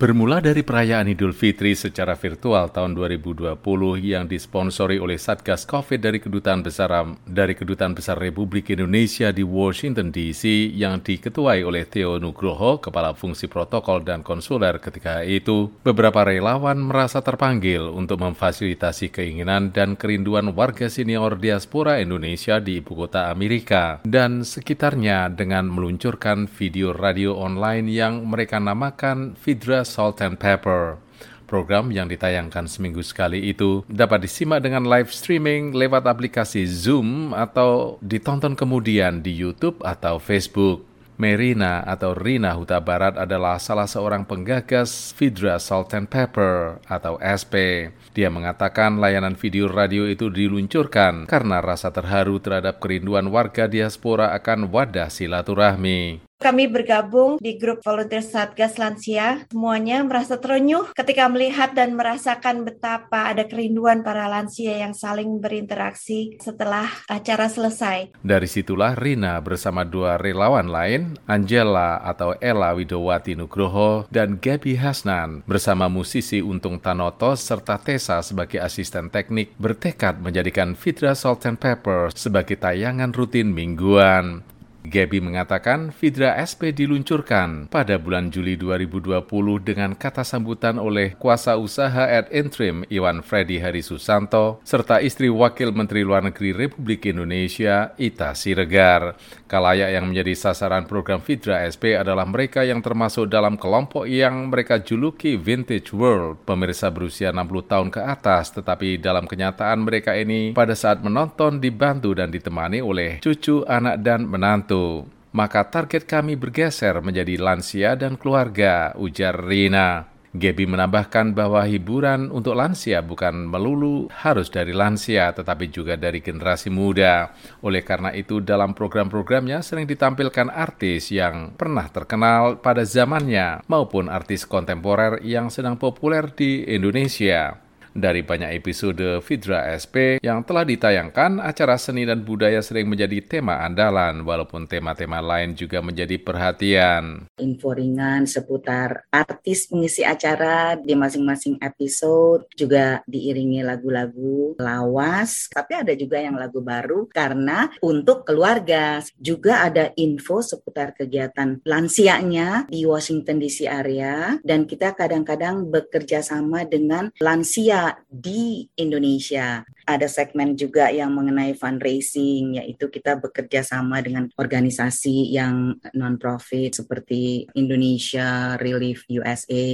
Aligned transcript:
Bermula 0.00 0.40
dari 0.40 0.64
perayaan 0.64 1.12
Idul 1.12 1.36
Fitri 1.36 1.76
secara 1.76 2.16
virtual 2.16 2.72
tahun 2.72 2.96
2020 2.96 3.52
yang 4.00 4.24
disponsori 4.24 4.96
oleh 4.96 5.20
Satgas 5.20 5.68
Covid 5.68 6.00
dari 6.00 6.16
Kedutaan 6.16 6.64
Besar 6.64 6.88
dari 7.28 7.52
Kedutaan 7.52 7.92
Besar 7.92 8.16
Republik 8.16 8.72
Indonesia 8.72 9.28
di 9.28 9.44
Washington 9.44 10.08
DC 10.08 10.72
yang 10.72 11.04
diketuai 11.04 11.60
oleh 11.68 11.84
Theo 11.84 12.16
Nugroho, 12.16 12.80
Kepala 12.80 13.12
Fungsi 13.12 13.44
Protokol 13.44 14.00
dan 14.00 14.24
Konsuler 14.24 14.80
ketika 14.80 15.20
itu, 15.20 15.68
beberapa 15.84 16.24
relawan 16.24 16.80
merasa 16.80 17.20
terpanggil 17.20 17.84
untuk 17.92 18.24
memfasilitasi 18.24 19.12
keinginan 19.12 19.68
dan 19.68 20.00
kerinduan 20.00 20.56
warga 20.56 20.88
senior 20.88 21.36
diaspora 21.36 22.00
Indonesia 22.00 22.56
di 22.56 22.80
ibu 22.80 23.04
kota 23.04 23.28
Amerika. 23.28 24.00
Dan 24.08 24.48
sekitarnya 24.48 25.28
dengan 25.28 25.68
meluncurkan 25.68 26.48
video 26.48 26.96
radio 26.96 27.36
online 27.36 27.92
yang 27.92 28.24
mereka 28.24 28.56
namakan 28.56 29.36
Vidra 29.36 29.89
Salt 29.90 30.22
and 30.22 30.38
Pepper. 30.38 31.02
Program 31.50 31.90
yang 31.90 32.06
ditayangkan 32.06 32.70
seminggu 32.70 33.02
sekali 33.02 33.50
itu 33.50 33.82
dapat 33.90 34.22
disimak 34.22 34.62
dengan 34.62 34.86
live 34.86 35.10
streaming 35.10 35.74
lewat 35.74 36.06
aplikasi 36.06 36.62
Zoom 36.62 37.34
atau 37.34 37.98
ditonton 37.98 38.54
kemudian 38.54 39.18
di 39.18 39.34
YouTube 39.34 39.82
atau 39.82 40.22
Facebook. 40.22 40.86
Merina 41.20 41.84
atau 41.84 42.16
Rina 42.16 42.56
Huta 42.56 42.80
Barat 42.80 43.20
adalah 43.20 43.60
salah 43.60 43.84
seorang 43.84 44.24
penggagas 44.24 45.12
Vidra 45.18 45.60
Salt 45.60 45.92
and 45.92 46.08
Pepper 46.08 46.80
atau 46.88 47.20
SP. 47.20 47.90
Dia 48.16 48.32
mengatakan 48.32 48.96
layanan 48.96 49.36
video 49.36 49.68
radio 49.68 50.08
itu 50.08 50.32
diluncurkan 50.32 51.28
karena 51.28 51.60
rasa 51.60 51.92
terharu 51.92 52.40
terhadap 52.40 52.80
kerinduan 52.80 53.28
warga 53.28 53.68
diaspora 53.68 54.32
akan 54.32 54.72
wadah 54.72 55.12
silaturahmi. 55.12 56.29
Kami 56.40 56.72
bergabung 56.72 57.36
di 57.36 57.60
grup 57.60 57.84
volunteer 57.84 58.24
Satgas 58.24 58.80
Lansia. 58.80 59.44
Semuanya 59.52 60.00
merasa 60.00 60.40
terenyuh 60.40 60.88
ketika 60.96 61.28
melihat 61.28 61.76
dan 61.76 61.92
merasakan 61.92 62.64
betapa 62.64 63.28
ada 63.28 63.44
kerinduan 63.44 64.00
para 64.00 64.24
lansia 64.24 64.80
yang 64.80 64.96
saling 64.96 65.36
berinteraksi 65.36 66.40
setelah 66.40 66.88
acara 67.12 67.44
selesai. 67.44 68.16
Dari 68.24 68.48
situlah 68.48 68.96
Rina 68.96 69.36
bersama 69.44 69.84
dua 69.84 70.16
relawan 70.16 70.72
lain, 70.72 71.20
Angela 71.28 72.00
atau 72.00 72.32
Ella 72.40 72.72
Widowati 72.72 73.36
Nugroho 73.36 74.08
dan 74.08 74.40
Gaby 74.40 74.80
Hasnan 74.80 75.44
bersama 75.44 75.92
musisi 75.92 76.40
Untung 76.40 76.80
Tanoto 76.80 77.36
serta 77.36 77.76
Tessa 77.76 78.24
sebagai 78.24 78.64
asisten 78.64 79.12
teknik 79.12 79.52
bertekad 79.60 80.24
menjadikan 80.24 80.72
Fitra 80.72 81.12
Salt 81.12 81.44
and 81.44 81.60
Pepper 81.60 82.08
sebagai 82.16 82.56
tayangan 82.56 83.12
rutin 83.12 83.52
mingguan. 83.52 84.40
Gaby 84.80 85.20
mengatakan 85.20 85.92
Vidra 85.92 86.40
SP 86.40 86.72
diluncurkan 86.72 87.68
pada 87.68 88.00
bulan 88.00 88.32
Juli 88.32 88.56
2020 88.56 89.28
dengan 89.60 89.92
kata 89.92 90.24
sambutan 90.24 90.80
oleh 90.80 91.12
kuasa 91.20 91.60
usaha 91.60 92.08
ad 92.08 92.32
interim 92.32 92.88
Iwan 92.88 93.20
Freddy 93.20 93.60
Hari 93.60 93.84
Susanto 93.84 94.64
serta 94.64 95.04
istri 95.04 95.28
Wakil 95.28 95.76
Menteri 95.76 96.00
Luar 96.00 96.24
Negeri 96.24 96.56
Republik 96.56 97.04
Indonesia 97.04 97.92
Ita 98.00 98.32
Siregar. 98.32 99.20
Kalayak 99.44 99.92
yang 99.92 100.08
menjadi 100.08 100.48
sasaran 100.48 100.88
program 100.88 101.20
Vidra 101.20 101.60
SP 101.68 101.92
adalah 101.92 102.24
mereka 102.24 102.64
yang 102.64 102.80
termasuk 102.80 103.28
dalam 103.28 103.60
kelompok 103.60 104.08
yang 104.08 104.48
mereka 104.48 104.80
juluki 104.80 105.36
Vintage 105.36 105.92
World, 105.92 106.40
pemirsa 106.48 106.88
berusia 106.88 107.28
60 107.36 107.68
tahun 107.68 107.88
ke 107.92 108.00
atas, 108.00 108.56
tetapi 108.56 108.96
dalam 108.96 109.28
kenyataan 109.28 109.84
mereka 109.84 110.16
ini 110.16 110.56
pada 110.56 110.72
saat 110.72 111.04
menonton 111.04 111.60
dibantu 111.60 112.16
dan 112.16 112.32
ditemani 112.32 112.80
oleh 112.80 113.20
cucu, 113.20 113.66
anak, 113.68 114.00
dan 114.00 114.24
menantu 114.24 114.69
itu, 114.70 115.02
maka 115.34 115.66
target 115.66 116.06
kami 116.06 116.38
bergeser 116.38 117.02
menjadi 117.02 117.34
lansia 117.42 117.98
dan 117.98 118.14
keluarga, 118.14 118.94
ujar 118.94 119.34
Rina. 119.34 120.06
Gaby 120.30 120.62
menambahkan 120.62 121.34
bahwa 121.34 121.66
hiburan 121.66 122.30
untuk 122.30 122.54
lansia 122.54 123.02
bukan 123.02 123.50
melulu 123.50 124.06
harus 124.14 124.46
dari 124.46 124.70
lansia, 124.70 125.34
tetapi 125.34 125.74
juga 125.74 125.98
dari 125.98 126.22
generasi 126.22 126.70
muda. 126.70 127.34
Oleh 127.66 127.82
karena 127.82 128.14
itu, 128.14 128.38
dalam 128.38 128.70
program-programnya 128.70 129.58
sering 129.58 129.90
ditampilkan 129.90 130.46
artis 130.54 131.10
yang 131.10 131.58
pernah 131.58 131.90
terkenal 131.90 132.62
pada 132.62 132.86
zamannya 132.86 133.66
maupun 133.66 134.06
artis 134.06 134.46
kontemporer 134.46 135.18
yang 135.26 135.50
sedang 135.50 135.74
populer 135.74 136.30
di 136.30 136.62
Indonesia. 136.62 137.69
Dari 138.00 138.24
banyak 138.24 138.56
episode 138.56 139.20
Vidra 139.20 139.76
SP 139.76 140.24
yang 140.24 140.40
telah 140.40 140.64
ditayangkan, 140.64 141.36
acara 141.36 141.76
seni 141.76 142.08
dan 142.08 142.24
budaya 142.24 142.64
sering 142.64 142.88
menjadi 142.88 143.20
tema 143.20 143.60
andalan, 143.60 144.24
walaupun 144.24 144.64
tema-tema 144.64 145.20
lain 145.20 145.52
juga 145.52 145.84
menjadi 145.84 146.16
perhatian. 146.16 147.28
Info 147.36 147.76
ringan 147.76 148.24
seputar 148.24 149.04
artis 149.12 149.68
mengisi 149.68 150.00
acara 150.00 150.80
di 150.80 150.96
masing-masing 150.96 151.60
episode, 151.60 152.48
juga 152.56 153.04
diiringi 153.04 153.60
lagu-lagu 153.60 154.56
lawas, 154.56 155.52
tapi 155.52 155.76
ada 155.76 155.92
juga 155.92 156.24
yang 156.24 156.40
lagu 156.40 156.64
baru 156.64 157.04
karena 157.12 157.68
untuk 157.84 158.24
keluarga. 158.24 159.04
Juga 159.20 159.68
ada 159.68 159.92
info 160.00 160.40
seputar 160.40 160.96
kegiatan 160.96 161.60
lansianya 161.68 162.64
di 162.72 162.88
Washington 162.88 163.36
DC 163.44 163.68
area, 163.68 164.40
dan 164.40 164.64
kita 164.64 164.96
kadang-kadang 164.96 165.68
bekerja 165.68 166.24
sama 166.24 166.64
dengan 166.64 167.12
lansia 167.20 167.89
di 168.08 168.68
Indonesia. 168.76 169.64
Ada 169.90 170.06
segmen 170.06 170.54
juga 170.54 170.86
yang 170.94 171.10
mengenai 171.10 171.58
fundraising, 171.58 172.62
yaitu 172.62 172.86
kita 172.86 173.18
bekerja 173.18 173.66
sama 173.66 173.98
dengan 173.98 174.30
organisasi 174.38 175.34
yang 175.34 175.82
non-profit 175.90 176.78
seperti 176.78 177.50
Indonesia 177.58 178.54
Relief 178.62 179.02
USA, 179.10 179.66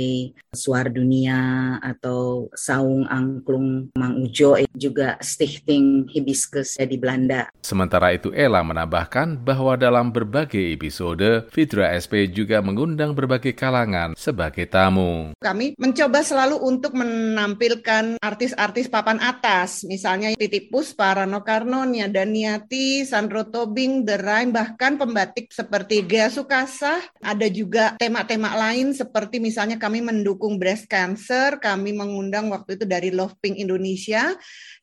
Suar 0.56 0.88
Dunia, 0.88 1.76
atau 1.84 2.48
Saung 2.56 3.04
Angklung 3.12 3.92
Mang 3.92 4.16
Ujo, 4.24 4.56
juga 4.72 5.20
Stichting 5.20 6.08
Hibiscus 6.08 6.80
di 6.80 6.96
Belanda. 6.96 7.52
Sementara 7.60 8.16
itu 8.16 8.32
Ella 8.32 8.64
menambahkan 8.64 9.44
bahwa 9.44 9.76
dalam 9.76 10.08
berbagai 10.08 10.72
episode, 10.72 11.52
Fitra 11.52 11.92
SP 11.92 12.24
juga 12.32 12.64
mengundang 12.64 13.12
berbagai 13.12 13.52
kalangan 13.52 14.16
sebagai 14.16 14.64
tamu. 14.64 15.36
Kami 15.44 15.76
mencoba 15.76 16.24
selalu 16.24 16.56
untuk 16.64 16.96
menampilkan 16.96 18.16
artis-artis 18.24 18.88
papan 18.88 19.20
atas, 19.20 19.84
misalnya 19.84 20.05
Titi 20.38 20.70
Puspa, 20.70 21.18
Rano 21.18 21.42
Karno, 21.42 21.82
Nia 21.82 22.06
Daniati, 22.06 23.02
Sandro 23.02 23.50
Tobing, 23.50 24.06
The 24.06 24.22
Rhyme, 24.22 24.54
bahkan 24.54 24.94
pembatik 24.94 25.50
seperti 25.50 26.06
Gea 26.06 26.30
Sukasa. 26.30 27.02
Ada 27.18 27.50
juga 27.50 27.98
tema-tema 27.98 28.54
lain 28.54 28.94
seperti 28.94 29.42
misalnya 29.42 29.82
kami 29.82 30.06
mendukung 30.06 30.62
breast 30.62 30.86
cancer, 30.86 31.58
kami 31.58 31.90
mengundang 31.90 32.54
waktu 32.54 32.78
itu 32.78 32.86
dari 32.86 33.10
Love 33.10 33.34
Pink 33.42 33.58
Indonesia. 33.58 34.30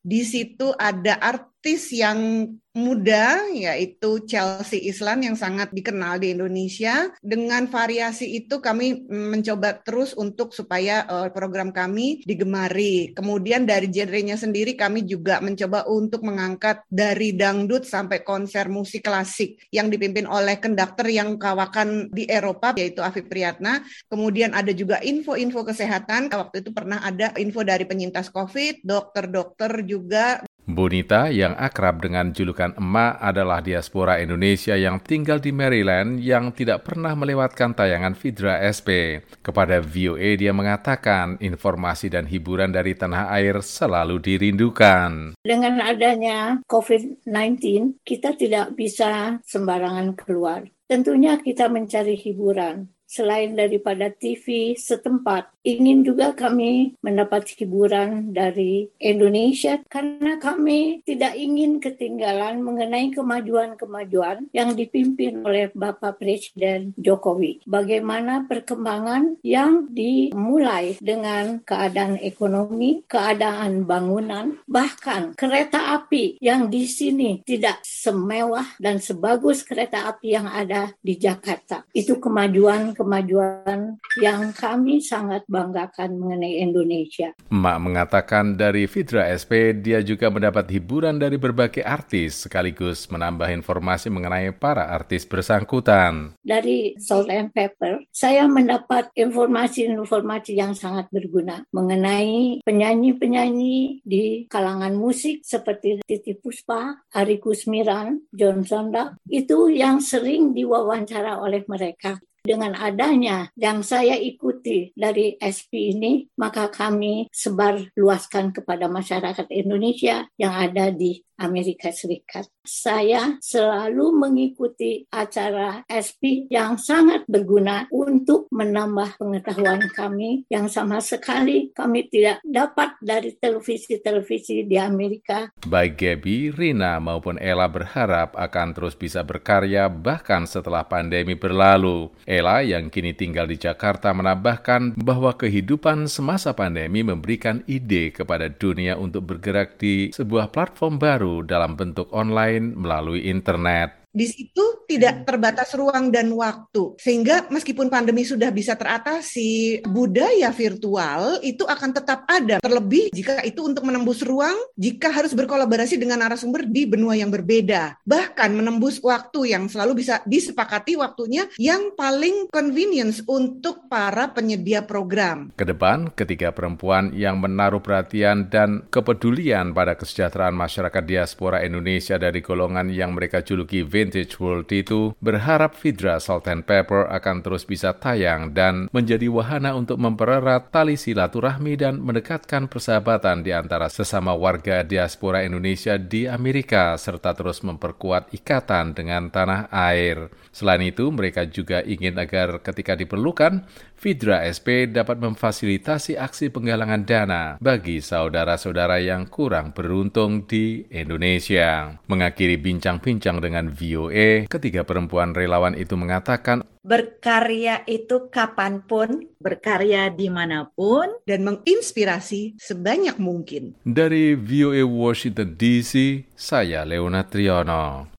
Di 0.03 0.27
situ 0.27 0.75
ada 0.75 1.15
artis 1.63 1.95
yang 1.95 2.51
muda 2.75 3.47
yaitu 3.55 4.25
Chelsea 4.27 4.83
Islan 4.91 5.23
yang 5.23 5.39
sangat 5.39 5.71
dikenal 5.71 6.19
di 6.19 6.35
Indonesia. 6.35 7.07
Dengan 7.23 7.71
variasi 7.71 8.35
itu 8.35 8.59
kami 8.59 9.07
mencoba 9.07 9.79
terus 9.79 10.11
untuk 10.11 10.51
supaya 10.51 11.07
uh, 11.07 11.31
program 11.31 11.71
kami 11.71 12.19
digemari. 12.27 13.15
Kemudian 13.15 13.63
dari 13.63 13.87
genrenya 13.87 14.35
sendiri 14.35 14.75
kami 14.75 15.07
juga 15.07 15.39
mencoba 15.39 15.87
untuk 15.87 16.27
mengangkat 16.27 16.83
dari 16.91 17.31
dangdut 17.31 17.87
sampai 17.87 18.27
konser 18.27 18.67
musik 18.67 19.07
klasik 19.07 19.55
yang 19.71 19.87
dipimpin 19.87 20.27
oleh 20.27 20.59
konduktor 20.59 21.07
yang 21.07 21.39
kawakan 21.39 22.11
di 22.11 22.27
Eropa 22.27 22.75
yaitu 22.75 22.99
Afif 22.99 23.31
Priyatna. 23.31 23.87
Kemudian 24.11 24.51
ada 24.51 24.75
juga 24.75 24.99
info-info 24.99 25.63
kesehatan. 25.63 26.27
Waktu 26.27 26.59
itu 26.59 26.75
pernah 26.75 26.99
ada 27.07 27.31
info 27.39 27.63
dari 27.63 27.87
penyintas 27.87 28.27
COVID, 28.35 28.83
dokter-dokter 28.83 29.87
juga 29.87 30.43
Bonita 30.63 31.27
yang 31.27 31.59
akrab 31.59 31.99
dengan 31.99 32.31
julukan 32.31 32.71
emak 32.79 33.19
adalah 33.19 33.59
diaspora 33.59 34.23
Indonesia 34.23 34.79
yang 34.79 35.03
tinggal 35.03 35.43
di 35.43 35.51
Maryland 35.51 36.23
yang 36.23 36.55
tidak 36.55 36.87
pernah 36.87 37.11
melewatkan 37.19 37.75
tayangan 37.75 38.15
Vidra 38.15 38.63
SP. 38.63 39.19
Kepada 39.43 39.83
VOA 39.83 40.39
dia 40.39 40.55
mengatakan 40.55 41.35
informasi 41.43 42.07
dan 42.07 42.31
hiburan 42.31 42.71
dari 42.71 42.95
tanah 42.95 43.27
air 43.35 43.59
selalu 43.59 44.23
dirindukan. 44.23 45.35
Dengan 45.43 45.83
adanya 45.83 46.63
COVID-19, 46.71 47.99
kita 48.07 48.31
tidak 48.39 48.71
bisa 48.79 49.43
sembarangan 49.43 50.15
keluar. 50.15 50.63
Tentunya 50.87 51.35
kita 51.43 51.67
mencari 51.67 52.15
hiburan 52.15 52.87
selain 53.13 53.53
daripada 53.53 54.09
TV 54.09 54.73
setempat. 54.73 55.52
Ingin 55.63 56.03
juga 56.03 56.35
kami 56.35 56.99
mendapat 56.99 57.55
hiburan 57.55 58.35
dari 58.35 58.91
Indonesia 58.99 59.79
karena 59.87 60.35
kami 60.35 60.99
tidak 61.07 61.39
ingin 61.39 61.79
ketinggalan 61.79 62.59
mengenai 62.59 63.15
kemajuan-kemajuan 63.15 64.51
yang 64.51 64.75
dipimpin 64.75 65.39
oleh 65.39 65.71
Bapak 65.71 66.19
Presiden 66.19 66.91
Jokowi. 66.99 67.63
Bagaimana 67.63 68.43
perkembangan 68.43 69.39
yang 69.39 69.87
dimulai 69.87 70.99
dengan 70.99 71.63
keadaan 71.63 72.19
ekonomi, 72.19 73.07
keadaan 73.07 73.87
bangunan, 73.87 74.59
bahkan 74.67 75.31
kereta 75.31 75.95
api 75.95 76.43
yang 76.43 76.67
di 76.67 76.83
sini 76.83 77.39
tidak 77.47 77.79
semewah 77.87 78.75
dan 78.83 78.99
sebagus 78.99 79.63
kereta 79.63 80.11
api 80.11 80.35
yang 80.35 80.51
ada 80.51 80.91
di 80.99 81.15
Jakarta. 81.15 81.87
Itu 81.95 82.19
kemajuan 82.19 82.91
kemajuan 82.91 83.95
yang 84.19 84.51
kami 84.51 84.99
sangat 84.99 85.47
banggakan 85.53 86.17
mengenai 86.17 86.65
Indonesia. 86.65 87.37
Emak 87.53 87.77
mengatakan 87.77 88.57
dari 88.57 88.89
Fidra 88.89 89.29
SP 89.29 89.77
dia 89.77 90.01
juga 90.01 90.33
mendapat 90.33 90.65
hiburan 90.73 91.21
dari 91.21 91.37
berbagai 91.37 91.85
artis 91.85 92.49
sekaligus 92.49 93.05
menambah 93.13 93.53
informasi 93.53 94.09
mengenai 94.09 94.49
para 94.57 94.89
artis 94.89 95.29
bersangkutan. 95.29 96.33
Dari 96.41 96.97
Salt 96.97 97.29
and 97.29 97.53
Pepper, 97.53 98.01
saya 98.09 98.49
mendapat 98.49 99.13
informasi-informasi 99.13 100.57
yang 100.57 100.73
sangat 100.73 101.13
berguna 101.13 101.61
mengenai 101.69 102.65
penyanyi-penyanyi 102.65 104.01
di 104.01 104.49
kalangan 104.49 104.97
musik 104.97 105.45
seperti 105.45 106.01
Titi 106.01 106.33
Puspa, 106.33 107.05
Ari 107.13 107.37
Kusmiran, 107.37 108.17
John 108.33 108.65
Sonda. 108.65 109.13
Itu 109.29 109.69
yang 109.69 110.01
sering 110.01 110.57
diwawancara 110.57 111.37
oleh 111.37 111.61
mereka. 111.69 112.17
Dengan 112.43 112.75
adanya 112.75 113.47
yang 113.55 113.87
saya 113.87 114.19
ikuti 114.19 114.91
dari 114.91 115.39
SP 115.39 115.95
ini, 115.95 116.27
maka 116.35 116.67
kami 116.67 117.31
sebar 117.31 117.79
luaskan 117.95 118.51
kepada 118.51 118.91
masyarakat 118.91 119.47
Indonesia 119.47 120.27
yang 120.35 120.51
ada 120.51 120.91
di 120.91 121.23
Amerika 121.39 121.89
Serikat. 121.89 122.45
Saya 122.63 123.35
selalu 123.41 124.15
mengikuti 124.15 125.03
acara 125.11 125.83
SP 125.89 126.47
yang 126.47 126.79
sangat 126.79 127.25
berguna 127.27 127.89
untuk 127.91 128.47
menambah 128.53 129.19
pengetahuan 129.19 129.83
kami 129.91 130.47
yang 130.47 130.71
sama 130.71 131.03
sekali 131.03 131.73
kami 131.75 132.07
tidak 132.07 132.39
dapat 132.45 132.95
dari 133.03 133.35
televisi-televisi 133.35 134.63
di 134.63 134.77
Amerika. 134.79 135.51
Baik 135.67 135.99
Gaby, 135.99 136.53
Rina 136.53 137.01
maupun 137.03 137.35
Ella 137.41 137.67
berharap 137.67 138.37
akan 138.37 138.67
terus 138.71 138.95
bisa 138.95 139.25
berkarya 139.25 139.91
bahkan 139.91 140.47
setelah 140.47 140.85
pandemi 140.87 141.35
berlalu. 141.35 142.13
Ella 142.33 142.65
yang 142.65 142.89
kini 142.89 143.13
tinggal 143.13 143.45
di 143.45 143.61
Jakarta 143.61 144.09
menambahkan 144.09 144.97
bahwa 144.97 145.37
kehidupan 145.37 146.09
semasa 146.09 146.57
pandemi 146.57 147.05
memberikan 147.05 147.61
ide 147.69 148.09
kepada 148.09 148.49
dunia 148.49 148.97
untuk 148.97 149.29
bergerak 149.29 149.77
di 149.77 150.09
sebuah 150.09 150.49
platform 150.49 150.97
baru 150.97 151.45
dalam 151.45 151.77
bentuk 151.77 152.09
online 152.09 152.73
melalui 152.73 153.29
internet. 153.29 154.02
Di 154.13 154.29
situ 154.29 154.85
tidak 154.85 155.25
terbatas 155.25 155.73
ruang 155.73 156.13
dan 156.13 156.29
waktu. 156.37 156.93
Sehingga 157.01 157.49
meskipun 157.49 157.89
pandemi 157.89 158.21
sudah 158.21 158.53
bisa 158.53 158.77
teratasi, 158.77 159.81
budaya 159.89 160.53
virtual 160.53 161.41
itu 161.41 161.65
akan 161.65 161.89
tetap 161.97 162.21
ada. 162.29 162.61
Terlebih 162.61 163.09
jika 163.09 163.41
itu 163.41 163.65
untuk 163.65 163.89
menembus 163.89 164.21
ruang, 164.21 164.53
jika 164.77 165.09
harus 165.09 165.33
berkolaborasi 165.33 165.97
dengan 165.97 166.21
narasumber 166.21 166.69
di 166.69 166.85
benua 166.85 167.17
yang 167.17 167.33
berbeda. 167.33 168.05
Bahkan 168.05 168.53
menembus 168.53 169.01
waktu 169.01 169.57
yang 169.57 169.65
selalu 169.65 170.05
bisa 170.05 170.21
disepakati 170.29 170.93
waktunya 170.93 171.49
yang 171.57 171.97
paling 171.97 172.53
convenience 172.53 173.25
untuk 173.25 173.89
para 173.89 174.29
penyedia 174.29 174.85
program. 174.85 175.49
Ke 175.57 175.65
depan, 175.65 176.13
ketiga 176.13 176.53
perempuan 176.53 177.17
yang 177.17 177.41
menaruh 177.41 177.81
perhatian 177.81 178.45
dan 178.53 178.85
kepedulian 178.93 179.73
pada 179.73 179.97
kesejahteraan 179.97 180.53
masyarakat 180.53 181.01
diaspora 181.01 181.65
Indonesia 181.65 182.21
dari 182.21 182.45
golongan 182.45 182.93
yang 182.93 183.17
mereka 183.17 183.41
juluki 183.41 183.81
Vintage 184.03 184.35
World 184.43 184.67
itu 184.75 185.15
berharap 185.23 185.79
Vidra 185.79 186.19
Salt 186.19 186.51
and 186.51 186.67
Pepper 186.67 187.07
akan 187.07 187.39
terus 187.39 187.63
bisa 187.63 187.95
tayang 187.95 188.51
dan 188.51 188.91
menjadi 188.91 189.31
wahana 189.31 189.79
untuk 189.79 189.95
mempererat 189.95 190.75
tali 190.75 190.99
silaturahmi 190.99 191.79
dan 191.79 192.03
mendekatkan 192.03 192.67
persahabatan 192.67 193.47
di 193.47 193.55
antara 193.55 193.87
sesama 193.87 194.35
warga 194.35 194.83
diaspora 194.83 195.47
Indonesia 195.47 195.95
di 195.95 196.27
Amerika 196.27 196.99
serta 196.99 197.31
terus 197.31 197.63
memperkuat 197.63 198.35
ikatan 198.35 198.91
dengan 198.91 199.31
tanah 199.31 199.71
air. 199.71 200.27
Selain 200.51 200.83
itu, 200.83 201.07
mereka 201.09 201.47
juga 201.47 201.79
ingin 201.79 202.19
agar 202.19 202.59
ketika 202.59 202.99
diperlukan, 202.99 203.63
Vidra 204.03 204.43
SP 204.43 204.91
dapat 204.91 205.15
memfasilitasi 205.15 206.19
aksi 206.19 206.51
penggalangan 206.51 207.07
dana 207.07 207.55
bagi 207.63 208.03
saudara-saudara 208.03 208.99
yang 208.99 209.31
kurang 209.31 209.71
beruntung 209.71 210.43
di 210.43 210.83
Indonesia. 210.91 211.95
Mengakhiri 212.11 212.59
bincang-bincang 212.59 213.39
dengan 213.39 213.71
VOA, 213.93 214.49
ketiga 214.49 214.81
perempuan 214.81 215.37
relawan 215.37 215.77
itu 215.77 215.93
mengatakan 215.93 216.65
berkarya 216.83 217.85
itu 217.87 218.27
kapan 218.27 218.83
pun, 218.83 219.29
berkarya 219.39 220.11
di 220.11 220.27
mana 220.27 220.67
pun, 220.73 221.07
dan 221.23 221.45
menginspirasi 221.45 222.59
sebanyak 222.59 223.15
mungkin. 223.21 223.77
Dari 223.85 224.33
VOA 224.35 224.83
Washington 224.83 225.55
DC, 225.55 226.25
saya 226.33 226.83
Leona 226.83 227.23
Triono. 227.23 228.09